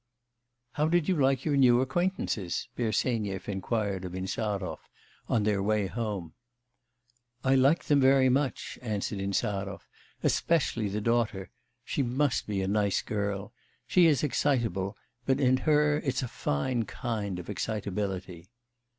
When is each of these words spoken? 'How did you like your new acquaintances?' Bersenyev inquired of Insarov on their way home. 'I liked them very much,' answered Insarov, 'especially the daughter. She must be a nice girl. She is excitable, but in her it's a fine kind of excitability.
'How 0.71 0.87
did 0.87 1.07
you 1.07 1.15
like 1.15 1.45
your 1.45 1.55
new 1.55 1.79
acquaintances?' 1.79 2.67
Bersenyev 2.75 3.47
inquired 3.47 4.03
of 4.03 4.15
Insarov 4.15 4.79
on 5.29 5.43
their 5.43 5.61
way 5.61 5.85
home. 5.85 6.33
'I 7.43 7.53
liked 7.53 7.87
them 7.87 8.01
very 8.01 8.27
much,' 8.27 8.79
answered 8.81 9.19
Insarov, 9.19 9.85
'especially 10.23 10.87
the 10.87 11.01
daughter. 11.01 11.51
She 11.85 12.01
must 12.01 12.47
be 12.47 12.63
a 12.63 12.67
nice 12.67 13.03
girl. 13.03 13.53
She 13.85 14.07
is 14.07 14.23
excitable, 14.23 14.97
but 15.27 15.39
in 15.39 15.57
her 15.57 15.99
it's 15.99 16.23
a 16.23 16.27
fine 16.27 16.85
kind 16.85 17.37
of 17.37 17.47
excitability. 17.47 18.49